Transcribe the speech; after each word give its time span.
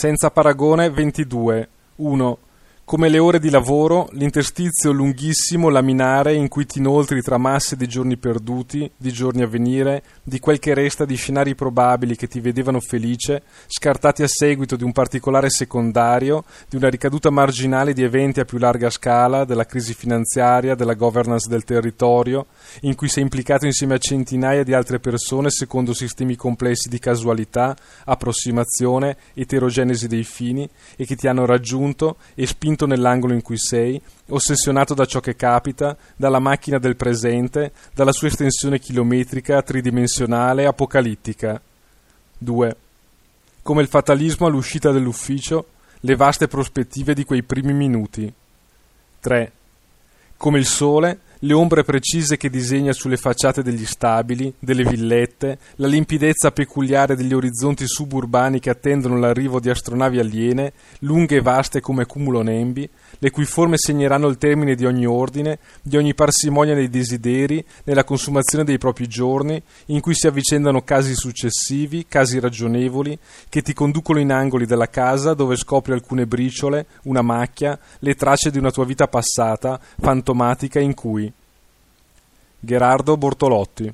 Senza 0.00 0.30
paragone 0.30 0.90
22. 0.90 1.66
1. 1.96 2.36
Come 2.88 3.10
le 3.10 3.18
ore 3.18 3.38
di 3.38 3.50
lavoro, 3.50 4.08
l'interstizio 4.12 4.92
lunghissimo 4.92 5.68
laminare 5.68 6.32
in 6.32 6.48
cui 6.48 6.64
ti 6.64 6.78
inoltri 6.78 7.20
tra 7.20 7.36
masse 7.36 7.76
di 7.76 7.86
giorni 7.86 8.16
perduti, 8.16 8.90
di 8.96 9.12
giorni 9.12 9.42
a 9.42 9.46
venire, 9.46 10.02
di 10.22 10.40
quel 10.40 10.58
che 10.58 10.72
resta 10.72 11.04
di 11.04 11.14
scenari 11.14 11.54
probabili 11.54 12.16
che 12.16 12.28
ti 12.28 12.40
vedevano 12.40 12.80
felice, 12.80 13.42
scartati 13.66 14.22
a 14.22 14.26
seguito 14.26 14.74
di 14.74 14.84
un 14.84 14.92
particolare 14.92 15.50
secondario, 15.50 16.44
di 16.66 16.76
una 16.76 16.88
ricaduta 16.88 17.28
marginale 17.28 17.92
di 17.92 18.02
eventi 18.02 18.40
a 18.40 18.46
più 18.46 18.56
larga 18.56 18.88
scala, 18.88 19.44
della 19.44 19.66
crisi 19.66 19.92
finanziaria, 19.92 20.74
della 20.74 20.94
governance 20.94 21.46
del 21.46 21.64
territorio, 21.64 22.46
in 22.80 22.94
cui 22.94 23.08
sei 23.10 23.22
implicato 23.22 23.66
insieme 23.66 23.96
a 23.96 23.98
centinaia 23.98 24.62
di 24.62 24.72
altre 24.72 24.98
persone 24.98 25.50
secondo 25.50 25.92
sistemi 25.92 26.36
complessi 26.36 26.88
di 26.88 26.98
casualità, 26.98 27.76
approssimazione, 28.06 29.18
eterogenesi 29.34 30.08
dei 30.08 30.24
fini, 30.24 30.66
e 30.96 31.04
che 31.04 31.16
ti 31.16 31.28
hanno 31.28 31.44
raggiunto 31.44 32.16
e 32.34 32.46
spinto 32.46 32.76
spinto 32.78 32.86
nell'angolo 32.86 33.34
in 33.34 33.42
cui 33.42 33.58
sei, 33.58 34.00
ossessionato 34.28 34.94
da 34.94 35.04
ciò 35.04 35.18
che 35.18 35.34
capita, 35.34 35.96
dalla 36.14 36.38
macchina 36.38 36.78
del 36.78 36.94
presente, 36.94 37.72
dalla 37.92 38.12
sua 38.12 38.28
estensione 38.28 38.78
chilometrica, 38.78 39.60
tridimensionale, 39.62 40.64
apocalittica. 40.66 41.60
2. 42.38 42.76
Come 43.62 43.82
il 43.82 43.88
fatalismo 43.88 44.46
all'uscita 44.46 44.92
dell'ufficio, 44.92 45.66
le 46.00 46.14
vaste 46.14 46.46
prospettive 46.46 47.14
di 47.14 47.24
quei 47.24 47.42
primi 47.42 47.72
minuti. 47.72 48.32
3. 49.20 49.52
Come 50.36 50.58
il 50.58 50.66
sole, 50.66 51.18
le 51.40 51.52
ombre 51.52 51.84
precise 51.84 52.36
che 52.36 52.50
disegna 52.50 52.92
sulle 52.92 53.16
facciate 53.16 53.62
degli 53.62 53.86
stabili, 53.86 54.52
delle 54.58 54.82
villette, 54.82 55.58
la 55.76 55.86
limpidezza 55.86 56.50
peculiare 56.50 57.14
degli 57.14 57.32
orizzonti 57.32 57.86
suburbani 57.86 58.58
che 58.58 58.70
attendono 58.70 59.18
l'arrivo 59.18 59.60
di 59.60 59.70
astronavi 59.70 60.18
aliene, 60.18 60.72
lunghe 61.00 61.36
e 61.36 61.40
vaste 61.40 61.80
come 61.80 62.06
cumulonembi, 62.06 62.88
le 63.20 63.30
cui 63.30 63.44
forme 63.44 63.76
segneranno 63.76 64.26
il 64.26 64.36
termine 64.38 64.74
di 64.74 64.84
ogni 64.84 65.06
ordine, 65.06 65.60
di 65.80 65.96
ogni 65.96 66.14
parsimonia 66.14 66.74
dei 66.74 66.88
desideri, 66.88 67.64
nella 67.84 68.04
consumazione 68.04 68.64
dei 68.64 68.78
propri 68.78 69.06
giorni, 69.06 69.62
in 69.86 70.00
cui 70.00 70.14
si 70.14 70.26
avvicendano 70.26 70.82
casi 70.82 71.14
successivi, 71.14 72.06
casi 72.08 72.40
ragionevoli, 72.40 73.16
che 73.48 73.62
ti 73.62 73.72
conducono 73.72 74.18
in 74.18 74.32
angoli 74.32 74.66
della 74.66 74.88
casa 74.88 75.34
dove 75.34 75.54
scopri 75.54 75.92
alcune 75.92 76.26
briciole, 76.26 76.86
una 77.04 77.22
macchia, 77.22 77.78
le 78.00 78.14
tracce 78.14 78.50
di 78.50 78.58
una 78.58 78.72
tua 78.72 78.84
vita 78.84 79.06
passata, 79.06 79.80
fantomatica 79.98 80.80
in 80.80 80.94
cui 80.94 81.27
Gherardo 82.60 83.16
Bortolotti 83.16 83.86